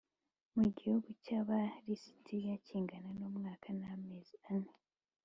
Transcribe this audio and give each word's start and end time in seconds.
mu 0.57 0.65
gihugu 0.77 1.07
cy 1.23 1.29
Aba 1.39 1.59
lisitiya 1.85 2.53
kingana 2.65 3.09
n 3.19 3.21
umwaka 3.29 3.67
n 3.79 3.81
amezi 3.93 4.35
ane 4.53 4.73